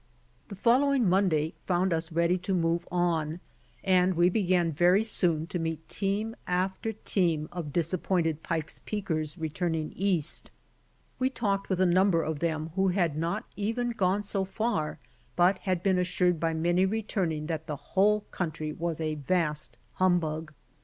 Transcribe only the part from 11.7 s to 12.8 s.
a number of them